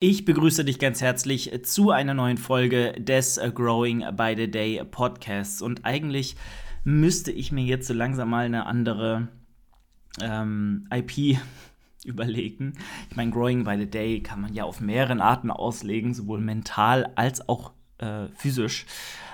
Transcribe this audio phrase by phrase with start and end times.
[0.00, 5.60] Ich begrüße dich ganz herzlich zu einer neuen Folge des Growing by the Day Podcasts.
[5.60, 6.36] Und eigentlich
[6.84, 9.26] müsste ich mir jetzt so langsam mal eine andere
[10.22, 11.40] ähm, IP
[12.04, 12.74] überlegen.
[13.10, 17.10] Ich meine, Growing by the Day kann man ja auf mehreren Arten auslegen, sowohl mental
[17.16, 18.86] als auch äh, physisch.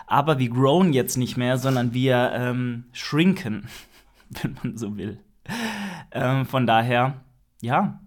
[0.07, 3.67] Aber wir growen jetzt nicht mehr, sondern wir ähm, shrinken,
[4.31, 5.21] wenn man so will.
[6.11, 7.21] Ähm, von daher,
[7.61, 8.01] ja,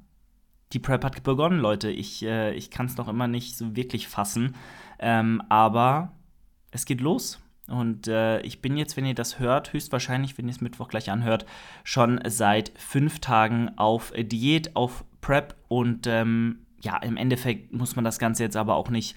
[0.74, 1.90] die Prep hat begonnen, Leute.
[1.90, 4.56] Ich, äh, ich kann es noch immer nicht so wirklich fassen.
[5.00, 6.12] Ähm, aber
[6.71, 7.39] es geht los.
[7.68, 11.11] Und äh, ich bin jetzt, wenn ihr das hört, höchstwahrscheinlich, wenn ihr es Mittwoch gleich
[11.11, 11.46] anhört,
[11.84, 15.56] schon seit fünf Tagen auf Diät, auf Prep.
[15.68, 19.16] Und ähm, ja, im Endeffekt muss man das Ganze jetzt aber auch nicht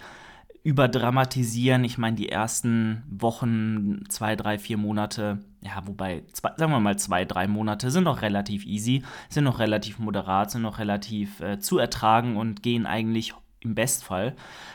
[0.63, 1.85] überdramatisieren.
[1.85, 6.99] Ich meine, die ersten Wochen, zwei, drei, vier Monate, ja, wobei, zwei, sagen wir mal
[6.99, 11.59] zwei, drei Monate sind noch relativ easy, sind noch relativ moderat, sind noch relativ äh,
[11.61, 14.35] zu ertragen und gehen eigentlich im Bestfall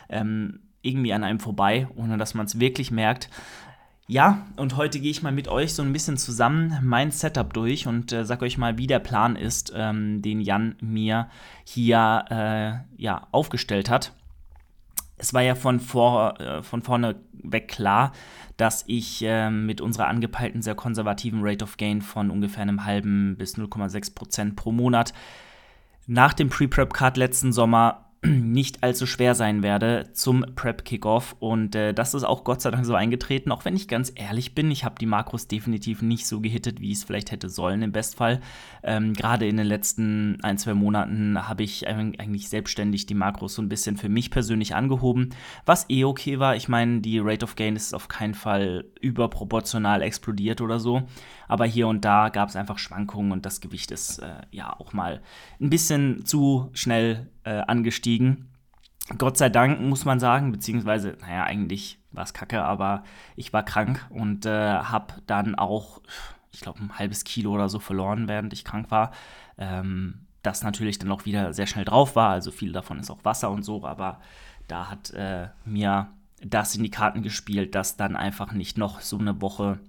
[0.09, 3.29] ähm, irgendwie an einem vorbei, ohne dass man es wirklich merkt.
[4.07, 7.87] Ja, und heute gehe ich mal mit euch so ein bisschen zusammen mein Setup durch
[7.87, 11.27] und äh, sag euch mal, wie der Plan ist, ähm, den Jan mir
[11.63, 14.13] hier äh, ja, aufgestellt hat
[15.17, 18.11] es war ja von, vor, äh, von vorne weg klar,
[18.57, 23.35] dass ich äh, mit unserer angepeilten, sehr konservativen Rate of Gain von ungefähr einem halben
[23.37, 25.13] bis 0,6 Prozent pro Monat
[26.07, 31.35] nach dem Pre-Prep-Card letzten Sommer nicht allzu schwer sein werde zum Prep-Kickoff.
[31.39, 34.55] Und äh, das ist auch Gott sei Dank so eingetreten, auch wenn ich ganz ehrlich
[34.55, 34.71] bin.
[34.71, 37.91] Ich habe die Makros definitiv nicht so gehittet, wie ich es vielleicht hätte sollen im
[37.91, 38.41] Bestfall.
[38.83, 43.61] Ähm, Gerade in den letzten ein, zwei Monaten habe ich eigentlich selbstständig die Makros so
[43.61, 45.29] ein bisschen für mich persönlich angehoben,
[45.65, 46.55] was eh okay war.
[46.55, 51.03] Ich meine, die Rate of Gain ist auf keinen Fall überproportional explodiert oder so.
[51.47, 54.93] Aber hier und da gab es einfach Schwankungen und das Gewicht ist äh, ja auch
[54.93, 55.21] mal
[55.59, 58.49] ein bisschen zu schnell äh, angestiegen.
[59.17, 63.03] Gott sei Dank muss man sagen, beziehungsweise, naja, eigentlich war es kacke, aber
[63.35, 66.01] ich war krank und äh, habe dann auch,
[66.51, 69.11] ich glaube, ein halbes Kilo oder so verloren, während ich krank war.
[69.57, 73.23] Ähm, das natürlich dann auch wieder sehr schnell drauf war, also viel davon ist auch
[73.23, 74.19] Wasser und so, aber
[74.67, 76.09] da hat äh, mir
[76.41, 79.79] das in die Karten gespielt, dass dann einfach nicht noch so eine Woche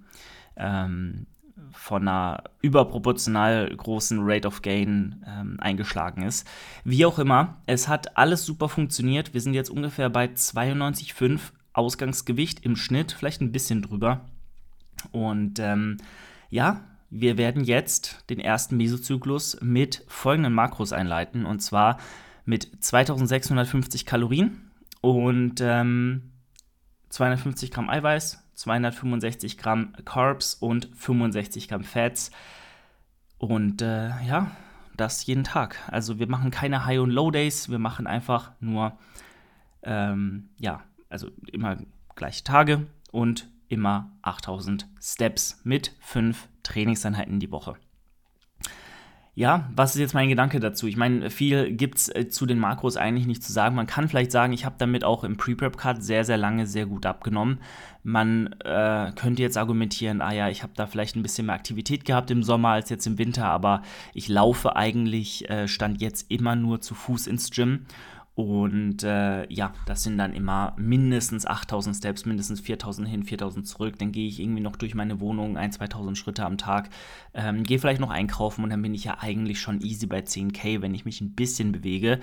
[0.55, 1.27] ähm,
[1.71, 6.47] von einer überproportional großen Rate of Gain ähm, eingeschlagen ist.
[6.83, 9.33] Wie auch immer, es hat alles super funktioniert.
[9.33, 11.39] Wir sind jetzt ungefähr bei 92,5
[11.73, 14.25] Ausgangsgewicht im Schnitt, vielleicht ein bisschen drüber.
[15.11, 15.97] Und ähm,
[16.49, 21.45] ja, wir werden jetzt den ersten Mesozyklus mit folgenden Makros einleiten.
[21.45, 21.97] Und zwar
[22.45, 26.31] mit 2650 Kalorien und ähm,
[27.09, 32.31] 250 Gramm Eiweiß, 265 Gramm Carbs und 65 Gramm Fats.
[33.37, 34.51] Und äh, ja,
[34.97, 35.77] das jeden Tag.
[35.87, 38.97] Also wir machen keine High- und Low-Days, wir machen einfach nur,
[39.83, 41.77] ähm, ja, also immer
[42.15, 47.75] gleiche Tage und immer 8000 Steps mit fünf Trainingseinheiten die Woche.
[49.37, 50.87] Ja, was ist jetzt mein Gedanke dazu?
[50.87, 53.75] Ich meine, viel gibt es äh, zu den Makros eigentlich nicht zu sagen.
[53.75, 57.05] Man kann vielleicht sagen, ich habe damit auch im Pre-Prep-Cut sehr, sehr lange sehr gut
[57.05, 57.59] abgenommen.
[58.01, 62.03] Man äh, könnte jetzt argumentieren, ah ja, ich habe da vielleicht ein bisschen mehr Aktivität
[62.03, 63.83] gehabt im Sommer als jetzt im Winter, aber
[64.15, 67.85] ich laufe eigentlich, äh, stand jetzt immer nur zu Fuß ins Gym.
[68.37, 73.97] Und äh, ja, das sind dann immer mindestens 8000 Steps, mindestens 4000 hin, 4000 zurück.
[73.97, 76.91] Dann gehe ich irgendwie noch durch meine Wohnung, 1, 2000 Schritte am Tag.
[77.33, 80.83] Ähm, gehe vielleicht noch einkaufen und dann bin ich ja eigentlich schon easy bei 10k,
[80.83, 82.19] wenn ich mich ein bisschen bewege.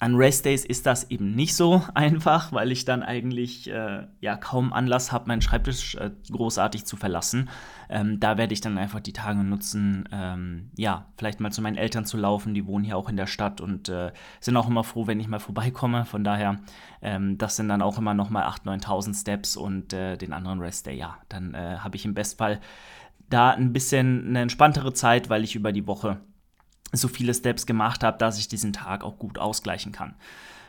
[0.00, 4.72] An Restdays ist das eben nicht so einfach, weil ich dann eigentlich äh, ja kaum
[4.72, 7.48] Anlass habe, meinen Schreibtisch äh, großartig zu verlassen.
[7.88, 11.76] Ähm, da werde ich dann einfach die Tage nutzen, ähm, ja, vielleicht mal zu meinen
[11.76, 12.54] Eltern zu laufen.
[12.54, 15.26] Die wohnen hier auch in der Stadt und äh, sind auch immer froh, wenn ich
[15.26, 16.04] mal vorbeikomme.
[16.04, 16.60] Von daher,
[17.02, 20.60] ähm, das sind dann auch immer noch mal 8.000, 9.000 Steps und äh, den anderen
[20.60, 22.60] Restday, ja, dann äh, habe ich im Bestfall
[23.30, 26.20] da ein bisschen eine entspanntere Zeit, weil ich über die Woche
[26.92, 30.14] so viele Steps gemacht habe, dass ich diesen Tag auch gut ausgleichen kann.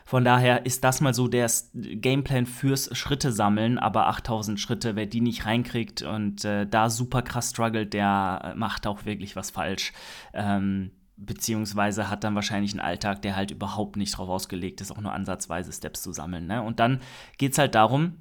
[0.04, 5.06] Von daher ist das mal so der Gameplan fürs Schritte sammeln, aber 8000 Schritte, wer
[5.06, 9.92] die nicht reinkriegt und äh, da super krass struggelt, der macht auch wirklich was falsch.
[10.32, 15.00] Ähm, beziehungsweise hat dann wahrscheinlich einen Alltag, der halt überhaupt nicht darauf ausgelegt ist, auch
[15.00, 16.46] nur ansatzweise Steps zu sammeln.
[16.46, 16.62] Ne?
[16.62, 17.00] Und dann
[17.38, 18.14] geht es halt darum,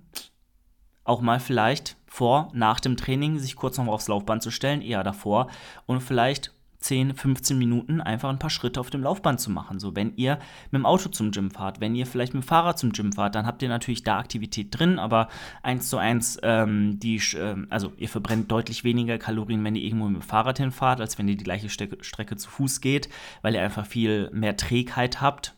[1.06, 5.04] auch mal vielleicht vor, nach dem Training sich kurz noch aufs Laufband zu stellen, eher
[5.04, 5.50] davor
[5.86, 9.80] und vielleicht 10, 15 Minuten einfach ein paar Schritte auf dem Laufband zu machen.
[9.80, 10.40] So, wenn ihr
[10.72, 13.36] mit dem Auto zum Gym fahrt, wenn ihr vielleicht mit dem Fahrrad zum Gym fahrt,
[13.36, 15.28] dann habt ihr natürlich da Aktivität drin, aber
[15.62, 20.08] eins zu eins, ähm, die, äh, also ihr verbrennt deutlich weniger Kalorien, wenn ihr irgendwo
[20.08, 23.10] mit dem Fahrrad hinfahrt, als wenn ihr die gleiche Strecke, Strecke zu Fuß geht,
[23.42, 25.56] weil ihr einfach viel mehr Trägheit habt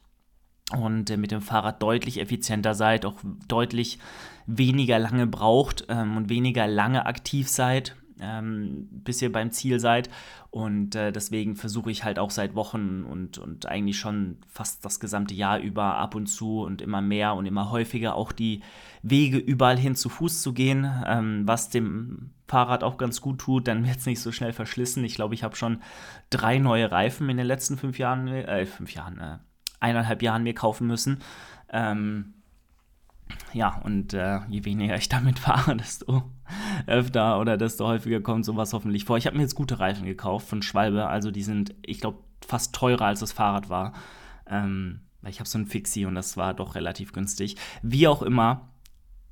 [0.76, 4.00] und äh, mit dem Fahrrad deutlich effizienter seid, auch deutlich
[4.48, 10.10] weniger lange braucht ähm, und weniger lange aktiv seid, ähm, bis ihr beim Ziel seid.
[10.50, 15.00] Und äh, deswegen versuche ich halt auch seit Wochen und, und eigentlich schon fast das
[15.00, 18.62] gesamte Jahr über ab und zu und immer mehr und immer häufiger auch die
[19.02, 23.68] Wege überall hin zu Fuß zu gehen, ähm, was dem Fahrrad auch ganz gut tut,
[23.68, 25.06] dann wird es nicht so schnell verschlissen.
[25.06, 25.82] Ich glaube, ich habe schon
[26.30, 29.38] drei neue Reifen in den letzten fünf Jahren, äh, fünf Jahren, äh,
[29.80, 31.20] eineinhalb Jahren mir kaufen müssen.
[31.72, 32.34] Ähm,
[33.54, 36.24] ja, und äh, je weniger ich damit fahre, desto
[36.88, 39.18] öfter oder desto häufiger kommt sowas hoffentlich vor.
[39.18, 42.74] Ich habe mir jetzt gute Reifen gekauft von Schwalbe, also die sind, ich glaube, fast
[42.74, 43.94] teurer als das Fahrrad war.
[44.48, 47.56] Ähm, ich habe so ein Fixie und das war doch relativ günstig.
[47.82, 48.70] Wie auch immer,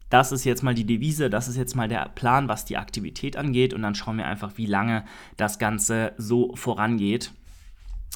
[0.09, 3.37] das ist jetzt mal die Devise, das ist jetzt mal der Plan, was die Aktivität
[3.37, 5.05] angeht und dann schauen wir einfach, wie lange
[5.37, 7.31] das Ganze so vorangeht.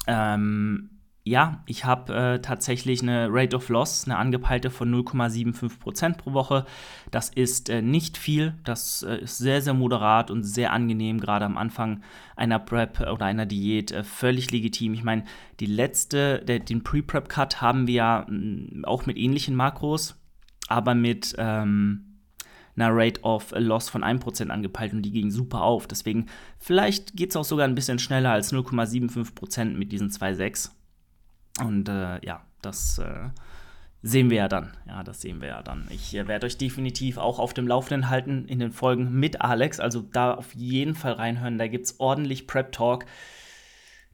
[0.06, 0.90] Ähm,
[1.26, 6.66] ja, ich habe äh, tatsächlich eine Rate of Loss, eine angepeilte von 0,75% pro Woche.
[7.10, 11.46] Das ist äh, nicht viel, das äh, ist sehr, sehr moderat und sehr angenehm, gerade
[11.46, 12.02] am Anfang
[12.36, 14.92] einer Prep oder einer Diät, äh, völlig legitim.
[14.92, 15.24] Ich meine,
[15.60, 20.16] die letzte, der, den Pre-Prep-Cut haben wir ja mm, auch mit ähnlichen Makros,
[20.68, 22.20] aber mit ähm,
[22.76, 25.86] einer Rate of Loss von 1% angepeilt und die ging super auf.
[25.86, 26.26] Deswegen,
[26.58, 30.70] vielleicht geht es auch sogar ein bisschen schneller als 0,75% mit diesen 2,6.
[31.60, 33.28] Und äh, ja, das äh,
[34.02, 34.76] sehen wir ja dann.
[34.86, 35.86] Ja, das sehen wir ja dann.
[35.90, 39.80] Ich äh, werde euch definitiv auch auf dem Laufenden halten in den Folgen mit Alex.
[39.80, 41.58] Also da auf jeden Fall reinhören.
[41.58, 43.06] Da gibt es ordentlich Prep Talk.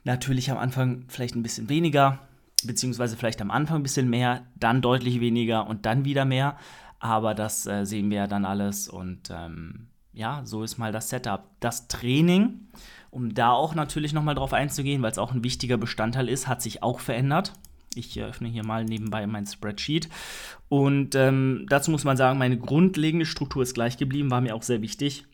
[0.05, 2.21] Natürlich am Anfang vielleicht ein bisschen weniger,
[2.65, 6.57] beziehungsweise vielleicht am Anfang ein bisschen mehr, dann deutlich weniger und dann wieder mehr.
[7.01, 8.89] Aber das äh, sehen wir ja dann alles.
[8.89, 11.45] Und ähm, ja, so ist mal das Setup.
[11.61, 12.69] Das Training
[13.11, 16.63] um da auch natürlich nochmal drauf einzugehen, weil es auch ein wichtiger Bestandteil ist, hat
[16.63, 17.53] sich auch verändert.
[17.95, 20.09] Ich öffne hier mal nebenbei mein Spreadsheet.
[20.69, 24.63] Und ähm, dazu muss man sagen, meine grundlegende Struktur ist gleich geblieben, war mir auch
[24.63, 25.25] sehr wichtig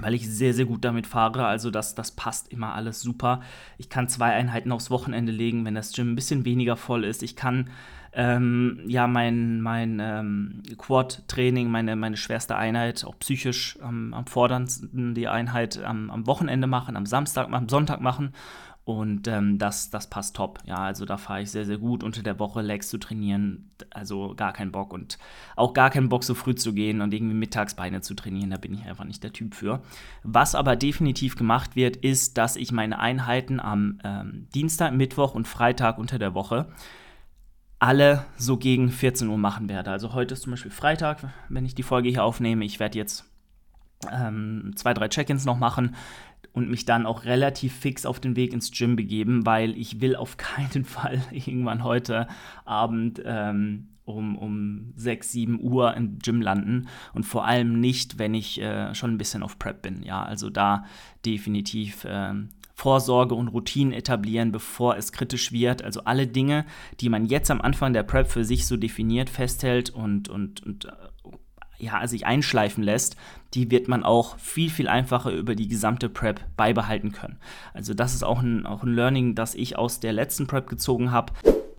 [0.00, 1.46] weil ich sehr, sehr gut damit fahre.
[1.46, 3.40] Also das, das passt immer alles super.
[3.78, 7.22] Ich kann zwei Einheiten aufs Wochenende legen, wenn das Gym ein bisschen weniger voll ist.
[7.22, 7.70] Ich kann
[8.12, 15.14] ähm, ja mein, mein ähm, Quad-Training, meine, meine schwerste Einheit, auch psychisch ähm, am forderndsten
[15.14, 18.32] die Einheit am, am Wochenende machen, am Samstag, am Sonntag machen.
[18.98, 20.58] Und ähm, das, das passt top.
[20.64, 22.02] Ja, also da fahre ich sehr, sehr gut.
[22.02, 24.92] Unter der Woche Legs zu trainieren, also gar keinen Bock.
[24.92, 25.18] Und
[25.56, 28.50] auch gar keinen Bock, so früh zu gehen und irgendwie Mittagsbeine zu trainieren.
[28.50, 29.80] Da bin ich einfach nicht der Typ für.
[30.22, 35.46] Was aber definitiv gemacht wird, ist, dass ich meine Einheiten am ähm, Dienstag, Mittwoch und
[35.46, 36.68] Freitag unter der Woche
[37.80, 39.90] alle so gegen 14 Uhr machen werde.
[39.90, 42.64] Also heute ist zum Beispiel Freitag, wenn ich die Folge hier aufnehme.
[42.64, 43.24] Ich werde jetzt
[44.10, 45.94] ähm, zwei, drei Check-ins noch machen
[46.52, 50.16] und mich dann auch relativ fix auf den Weg ins Gym begeben, weil ich will
[50.16, 52.26] auf keinen Fall irgendwann heute
[52.64, 58.34] Abend ähm, um, um 6, 7 Uhr im Gym landen und vor allem nicht, wenn
[58.34, 60.02] ich äh, schon ein bisschen auf Prep bin.
[60.02, 60.84] Ja, also da
[61.24, 62.34] definitiv äh,
[62.74, 65.84] Vorsorge und Routinen etablieren, bevor es kritisch wird.
[65.84, 66.64] Also alle Dinge,
[67.00, 70.86] die man jetzt am Anfang der Prep für sich so definiert, festhält und, und, und
[70.86, 70.90] äh,
[71.80, 73.16] ja, sich einschleifen lässt,
[73.54, 77.38] die wird man auch viel, viel einfacher über die gesamte Prep beibehalten können.
[77.74, 81.10] Also das ist auch ein, auch ein Learning, das ich aus der letzten Prep gezogen
[81.10, 81.32] habe.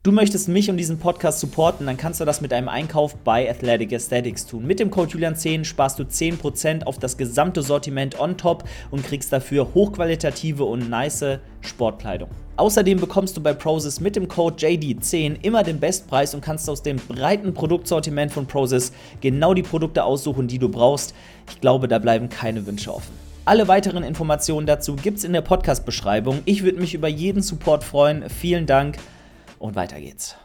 [0.04, 3.48] Du möchtest mich und diesen Podcast supporten, dann kannst du das mit einem Einkauf bei
[3.48, 4.66] Athletic Aesthetics tun.
[4.66, 9.32] Mit dem Code Julian10 sparst du 10% auf das gesamte Sortiment on top und kriegst
[9.32, 12.30] dafür hochqualitative und nice Sportkleidung.
[12.58, 16.82] Außerdem bekommst du bei Prozis mit dem Code JD10 immer den Bestpreis und kannst aus
[16.82, 21.14] dem breiten Produktsortiment von Prozis genau die Produkte aussuchen, die du brauchst.
[21.48, 23.14] Ich glaube, da bleiben keine Wünsche offen.
[23.46, 26.40] Alle weiteren Informationen dazu gibt's in der Podcast-Beschreibung.
[26.46, 28.28] Ich würde mich über jeden Support freuen.
[28.32, 28.98] Vielen Dank
[29.62, 30.36] und weiter geht's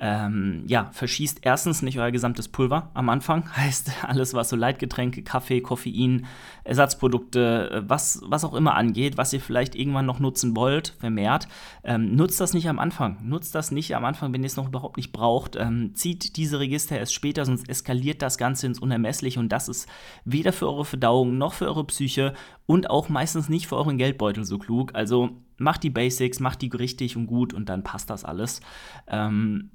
[0.00, 3.44] ähm, ja, verschießt erstens nicht euer gesamtes Pulver am Anfang.
[3.56, 6.26] Heißt, alles, was so Leitgetränke, Kaffee, Koffein,
[6.62, 11.48] Ersatzprodukte, äh, was, was auch immer angeht, was ihr vielleicht irgendwann noch nutzen wollt, vermehrt,
[11.82, 13.18] ähm, nutzt das nicht am Anfang.
[13.22, 15.56] Nutzt das nicht am Anfang, wenn ihr es noch überhaupt nicht braucht.
[15.56, 19.88] Ähm, zieht diese Register erst später, sonst eskaliert das Ganze ins Unermessliche und das ist
[20.24, 22.34] weder für eure Verdauung noch für eure Psyche
[22.66, 24.94] und auch meistens nicht für euren Geldbeutel so klug.
[24.94, 28.60] Also macht die Basics, macht die richtig und gut und dann passt das alles.
[29.06, 29.70] Ähm,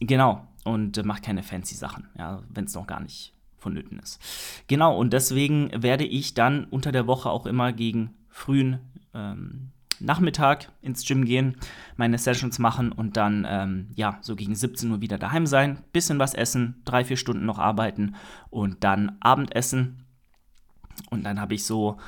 [0.00, 4.20] Genau, und äh, macht keine fancy Sachen, ja, wenn es noch gar nicht vonnöten ist.
[4.68, 8.78] Genau, und deswegen werde ich dann unter der Woche auch immer gegen frühen
[9.14, 11.56] ähm, Nachmittag ins Gym gehen,
[11.96, 16.20] meine Sessions machen und dann, ähm, ja, so gegen 17 Uhr wieder daheim sein, bisschen
[16.20, 18.14] was essen, drei, vier Stunden noch arbeiten
[18.50, 20.04] und dann Abendessen.
[21.10, 21.98] Und dann habe ich so,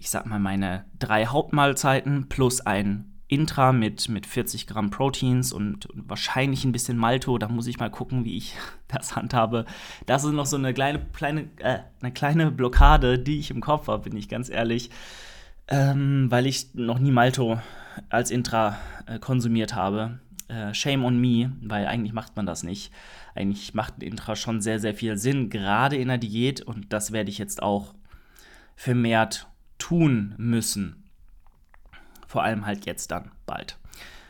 [0.00, 5.86] ich sag mal, meine drei Hauptmahlzeiten plus ein Intra mit, mit 40 Gramm Proteins und,
[5.94, 7.38] wahrscheinlich ein bisschen Malto.
[7.38, 8.56] Da muss ich mal gucken, wie ich
[8.88, 9.66] das handhabe.
[10.06, 13.86] Das ist noch so eine kleine, kleine, äh, eine kleine Blockade, die ich im Kopf
[13.88, 14.90] habe, bin ich ganz ehrlich.
[15.68, 17.60] Ähm, weil ich noch nie Malto
[18.08, 20.18] als Intra äh, konsumiert habe.
[20.48, 22.90] Äh, shame on me, weil eigentlich macht man das nicht.
[23.34, 26.62] Eigentlich macht ein Intra schon sehr, sehr viel Sinn, gerade in der Diät.
[26.62, 27.94] Und das werde ich jetzt auch
[28.74, 29.46] vermehrt
[29.80, 31.00] tun müssen
[32.30, 33.76] vor allem halt jetzt dann bald.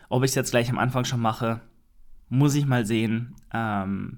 [0.09, 1.61] Ob ich es jetzt gleich am Anfang schon mache,
[2.29, 3.35] muss ich mal sehen.
[3.53, 4.17] Ähm,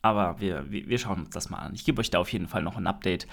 [0.00, 1.74] aber wir, wir, schauen uns das mal an.
[1.74, 3.26] Ich gebe euch da auf jeden Fall noch ein Update,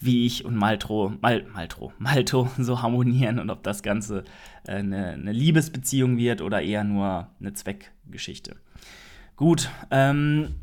[0.00, 4.24] wie ich und Maltro, Mal, Maltro, Malto so harmonieren und ob das Ganze
[4.66, 8.56] äh, eine, eine, Liebesbeziehung wird oder eher nur eine Zweckgeschichte.
[9.36, 10.54] Gut, ähm,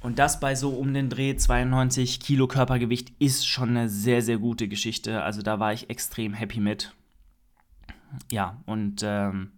[0.00, 4.38] Und das bei so um den Dreh 92 Kilo Körpergewicht ist schon eine sehr, sehr
[4.38, 5.22] gute Geschichte.
[5.22, 6.92] Also da war ich extrem happy mit.
[8.30, 9.52] Ja, und ähm,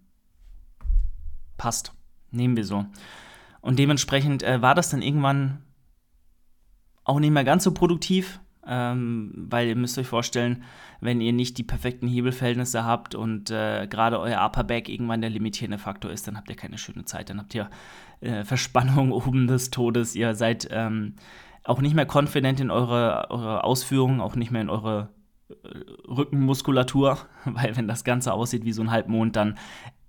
[1.57, 1.93] passt.
[2.31, 2.85] Nehmen wir so.
[3.61, 5.63] Und dementsprechend äh, war das dann irgendwann
[7.05, 8.41] auch nicht mehr ganz so produktiv.
[8.67, 10.63] Ähm, weil ihr müsst euch vorstellen,
[11.01, 15.29] wenn ihr nicht die perfekten Hebelverhältnisse habt und äh, gerade euer Upper Back irgendwann der
[15.29, 17.29] limitierende Faktor ist, dann habt ihr keine schöne Zeit.
[17.29, 17.69] Dann habt ihr
[18.21, 20.15] äh, Verspannung oben des Todes.
[20.15, 21.17] Ihr seid ähm,
[21.63, 25.11] auch nicht mehr confident in eure, eure Ausführungen, auch nicht mehr in eure
[25.51, 25.55] äh,
[26.09, 29.59] Rückenmuskulatur, weil wenn das Ganze aussieht wie so ein Halbmond, dann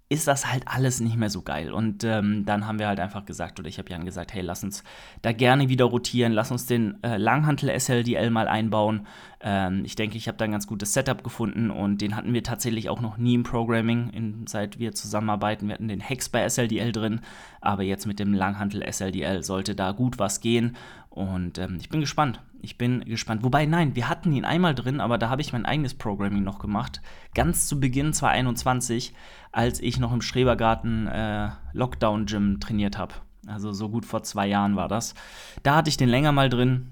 [0.07, 1.71] ist das halt alles nicht mehr so geil.
[1.71, 4.63] Und ähm, dann haben wir halt einfach gesagt, oder ich habe Jan gesagt, hey, lass
[4.63, 4.83] uns
[5.23, 9.07] da gerne wieder rotieren, lass uns den äh, Langhantel SLDL mal einbauen.
[9.41, 12.43] Ähm, ich denke, ich habe da ein ganz gutes Setup gefunden und den hatten wir
[12.43, 15.67] tatsächlich auch noch nie im Programming, in, seit wir zusammenarbeiten.
[15.67, 17.21] Wir hatten den Hex bei SLDL drin,
[17.59, 20.75] aber jetzt mit dem Langhantel SLDL sollte da gut was gehen.
[21.15, 22.41] Und ähm, ich bin gespannt.
[22.61, 23.41] Ich bin gespannt.
[23.43, 26.59] Wobei, nein, wir hatten ihn einmal drin, aber da habe ich mein eigenes Programming noch
[26.59, 27.01] gemacht.
[27.33, 29.13] Ganz zu Beginn 2021,
[29.53, 33.13] als ich noch im Schrebergarten äh, Lockdown Gym trainiert habe.
[33.47, 35.15] Also so gut vor zwei Jahren war das.
[35.63, 36.91] Da hatte ich den länger mal drin.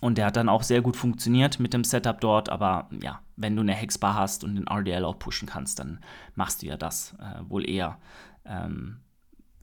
[0.00, 2.50] Und der hat dann auch sehr gut funktioniert mit dem Setup dort.
[2.50, 5.98] Aber ja, wenn du eine Hexbar hast und den RDL auch pushen kannst, dann
[6.36, 7.98] machst du ja das äh, wohl eher.
[8.44, 9.00] Ähm,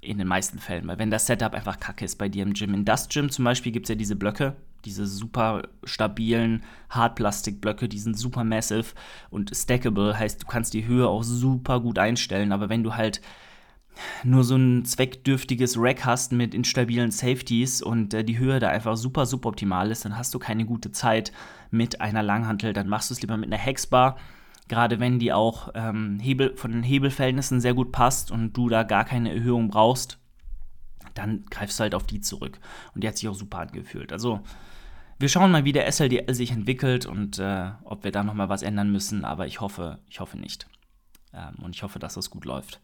[0.02, 2.74] in den meisten Fällen, weil wenn das Setup einfach kacke ist bei dir im Gym.
[2.74, 8.00] In das Gym zum Beispiel gibt es ja diese Blöcke, diese super stabilen Hartplastikblöcke, die
[8.00, 8.96] sind super massive
[9.30, 13.22] und stackable, heißt, du kannst die Höhe auch super gut einstellen, aber wenn du halt
[14.24, 18.98] nur so ein zweckdürftiges Rack hast mit instabilen Safeties und äh, die Höhe da einfach
[18.98, 21.32] super suboptimal ist, dann hast du keine gute Zeit
[21.70, 24.18] mit einer Langhantel, dann machst du es lieber mit einer Hexbar
[24.68, 28.84] gerade wenn die auch ähm, Hebel, von den Hebelverhältnissen sehr gut passt und du da
[28.84, 30.18] gar keine Erhöhung brauchst,
[31.14, 32.60] dann greifst du halt auf die zurück.
[32.94, 34.14] Und die hat sich auch super angefühlt.
[34.14, 34.42] Also
[35.20, 38.64] wir schauen mal, wie der SLDL sich entwickelt und äh, ob wir da nochmal was
[38.64, 40.68] ändern müssen, aber ich hoffe, ich hoffe nicht.
[41.34, 42.80] Ähm, und ich hoffe, dass das gut läuft.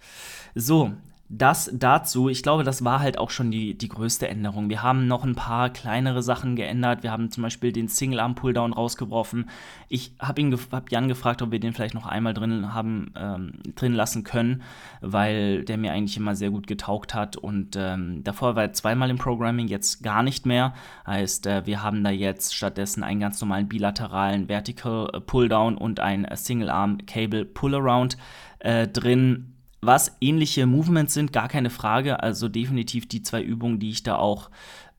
[0.53, 0.93] So,
[1.29, 4.69] das dazu, ich glaube, das war halt auch schon die, die größte Änderung.
[4.69, 7.03] Wir haben noch ein paar kleinere Sachen geändert.
[7.03, 9.49] Wir haben zum Beispiel den Single-Arm-Pulldown rausgeworfen.
[9.89, 10.41] Ich habe
[10.71, 14.61] hab Jan gefragt, ob wir den vielleicht noch einmal drin haben, ähm, drin lassen können,
[15.01, 17.35] weil der mir eigentlich immer sehr gut getaugt hat.
[17.35, 20.73] Und ähm, davor war er zweimal im Programming, jetzt gar nicht mehr.
[21.05, 26.25] Heißt, äh, wir haben da jetzt stattdessen einen ganz normalen bilateralen Vertical Pulldown und ein
[26.33, 28.17] Single-Arm-Cable Pull-Around
[28.59, 32.21] äh, drin was ähnliche Movements sind, gar keine Frage.
[32.21, 34.49] Also definitiv die zwei Übungen, die ich da auch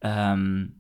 [0.03, 0.79] ähm,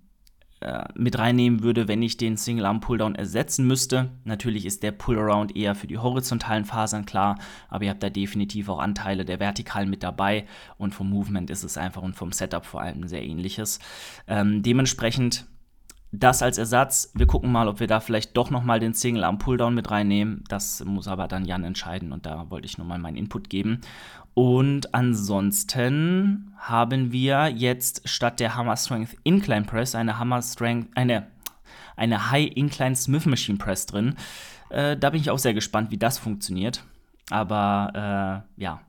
[0.60, 4.10] äh, mit reinnehmen würde, wenn ich den Single Arm Pulldown ersetzen müsste.
[4.24, 7.38] Natürlich ist der Pull-Around eher für die horizontalen Fasern klar,
[7.68, 11.62] aber ihr habt da definitiv auch Anteile der vertikalen mit dabei und vom Movement ist
[11.62, 13.78] es einfach und vom Setup vor allem sehr ähnliches.
[14.26, 15.46] Ähm, dementsprechend
[16.10, 17.10] das als Ersatz.
[17.14, 20.44] Wir gucken mal, ob wir da vielleicht doch nochmal den Single Arm Pulldown mit reinnehmen.
[20.48, 23.80] Das muss aber dann Jan entscheiden und da wollte ich nur mal meinen Input geben.
[24.34, 31.26] Und ansonsten haben wir jetzt statt der Hammer Strength Incline Press eine Hammer Strength, eine,
[31.96, 34.14] eine High Incline Smith Machine Press drin.
[34.70, 36.84] Äh, da bin ich auch sehr gespannt, wie das funktioniert.
[37.30, 38.80] Aber äh, ja,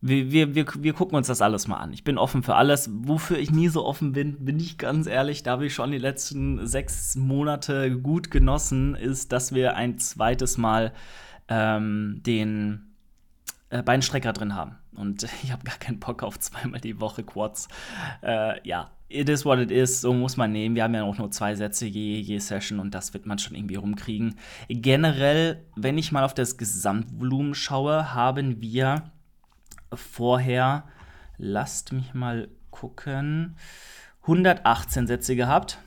[0.00, 1.92] wir, wir, wir, wir gucken uns das alles mal an.
[1.92, 2.90] Ich bin offen für alles.
[2.92, 5.98] Wofür ich nie so offen bin, bin ich ganz ehrlich, da habe ich schon die
[5.98, 10.92] letzten sechs Monate gut genossen, ist, dass wir ein zweites Mal
[11.48, 12.94] ähm, den
[13.70, 14.76] äh, Beinstrecker drin haben.
[14.94, 17.68] Und ich habe gar keinen Bock auf zweimal die Woche Quads.
[18.22, 20.74] Äh, ja, it is what it is, so muss man nehmen.
[20.74, 23.56] Wir haben ja auch nur zwei Sätze je, je Session und das wird man schon
[23.56, 24.36] irgendwie rumkriegen.
[24.68, 29.10] Generell, wenn ich mal auf das Gesamtvolumen schaue, haben wir
[29.96, 30.84] vorher,
[31.38, 33.56] lasst mich mal gucken,
[34.22, 35.78] 118 Sätze gehabt.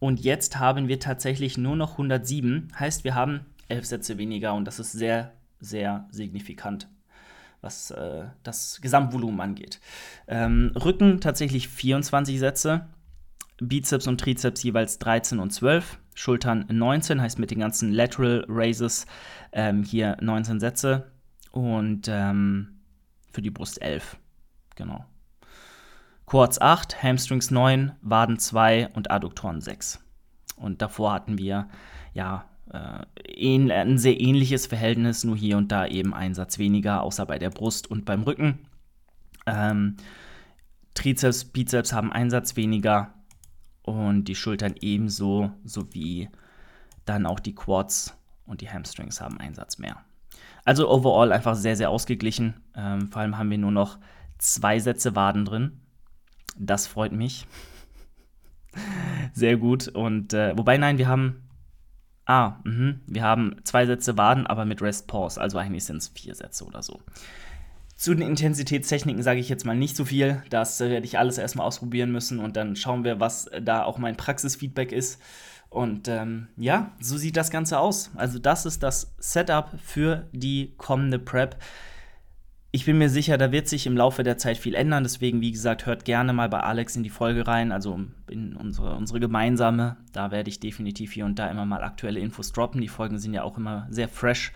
[0.00, 2.68] Und jetzt haben wir tatsächlich nur noch 107.
[2.78, 6.88] Heißt, wir haben elf Sätze weniger und das ist sehr, sehr signifikant
[7.60, 9.80] was äh, das Gesamtvolumen angeht.
[10.26, 12.86] Ähm, Rücken tatsächlich 24 Sätze,
[13.60, 19.06] Bizeps und Trizeps jeweils 13 und 12, Schultern 19, heißt mit den ganzen Lateral Raises
[19.52, 21.10] ähm, hier 19 Sätze
[21.50, 22.77] und ähm,
[23.38, 24.16] für die Brust 11.
[24.74, 25.04] Genau.
[26.26, 30.00] Quads 8, Hamstrings 9, Waden 2 und Adduktoren 6.
[30.56, 31.68] Und davor hatten wir
[32.14, 33.04] ja äh,
[33.70, 37.50] ein sehr ähnliches Verhältnis, nur hier und da eben ein Satz weniger, außer bei der
[37.50, 38.66] Brust und beim Rücken.
[39.46, 39.98] Ähm,
[40.94, 43.14] Trizeps, Bizeps haben einen Satz weniger
[43.84, 46.28] und die Schultern ebenso, sowie
[47.04, 50.04] dann auch die Quads und die Hamstrings haben einen Satz mehr.
[50.64, 52.54] Also overall einfach sehr, sehr ausgeglichen.
[52.76, 53.98] Ähm, vor allem haben wir nur noch
[54.38, 55.80] zwei Sätze Waden drin.
[56.58, 57.46] Das freut mich.
[59.32, 59.88] sehr gut.
[59.88, 61.48] Und äh, wobei, nein, wir haben
[62.28, 62.96] Ah, mh.
[63.06, 66.66] wir haben zwei Sätze Waden, aber mit Rest Pause, also eigentlich sind es vier Sätze
[66.66, 67.00] oder so.
[67.96, 70.42] Zu den Intensitätstechniken sage ich jetzt mal nicht so viel.
[70.50, 73.96] Das äh, werde ich alles erstmal ausprobieren müssen und dann schauen wir, was da auch
[73.96, 75.22] mein Praxisfeedback ist.
[75.70, 78.10] Und ähm, ja, so sieht das Ganze aus.
[78.16, 81.56] Also das ist das Setup für die kommende Prep
[82.70, 85.02] ich bin mir sicher, da wird sich im Laufe der Zeit viel ändern.
[85.02, 88.94] Deswegen, wie gesagt, hört gerne mal bei Alex in die Folge rein, also in unsere,
[88.94, 89.96] unsere gemeinsame.
[90.12, 92.82] Da werde ich definitiv hier und da immer mal aktuelle Infos droppen.
[92.82, 94.52] Die Folgen sind ja auch immer sehr fresh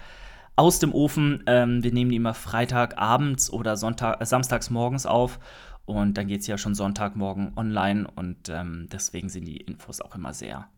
[0.57, 1.43] aus dem Ofen.
[1.47, 5.39] Ähm, wir nehmen die immer Freitagabends oder Sonntag, äh, samstags morgens auf.
[5.87, 8.07] Und dann geht es ja schon Sonntagmorgen online.
[8.15, 10.69] Und ähm, deswegen sind die Infos auch immer sehr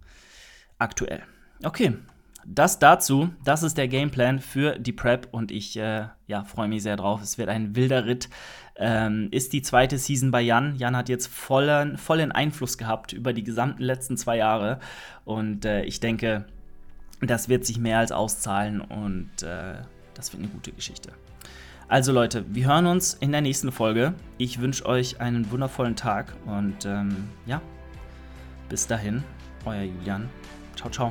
[0.78, 1.22] aktuell.
[1.62, 1.94] Okay,
[2.46, 6.82] das dazu, das ist der Gameplan für die Prep und ich äh, ja, freue mich
[6.82, 7.22] sehr drauf.
[7.22, 8.28] Es wird ein wilder Ritt.
[8.76, 10.76] Ähm, ist die zweite Season bei Jan.
[10.76, 14.80] Jan hat jetzt vollen, vollen Einfluss gehabt über die gesamten letzten zwei Jahre
[15.24, 16.44] und äh, ich denke,
[17.20, 19.76] das wird sich mehr als auszahlen und äh,
[20.14, 21.12] das wird eine gute Geschichte.
[21.88, 24.14] Also Leute, wir hören uns in der nächsten Folge.
[24.38, 27.62] Ich wünsche euch einen wundervollen Tag und ähm, ja,
[28.68, 29.22] bis dahin,
[29.64, 30.28] euer Julian.
[30.84, 31.10] 好冲